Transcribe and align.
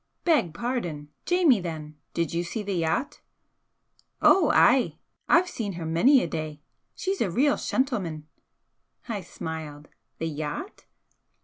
"Beg 0.23 0.55
pardon! 0.55 1.09
Jamie, 1.27 1.59
then! 1.61 1.95
Did 2.15 2.33
you 2.33 2.43
see 2.43 2.63
the 2.63 2.73
yacht?" 2.73 3.21
"Ou 4.25 4.49
ay! 4.51 4.97
I've 5.29 5.47
seen 5.47 5.73
her 5.73 5.85
mony 5.85 6.23
a 6.23 6.27
day. 6.27 6.63
She's 6.95 7.21
a 7.21 7.29
real 7.29 7.55
shentleman." 7.55 8.23
I 9.07 9.21
smiled. 9.21 9.89
"The 10.17 10.25
yacht?" 10.27 10.85